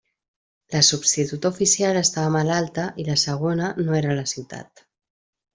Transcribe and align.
La 0.75 0.79
substituta 0.87 1.51
oficial 1.57 2.01
estava 2.01 2.33
malalta 2.37 2.89
i 3.05 3.05
la 3.13 3.21
segona 3.27 3.71
no 3.85 3.99
era 4.03 4.13
a 4.15 4.21
la 4.25 4.29
ciutat. 4.37 4.87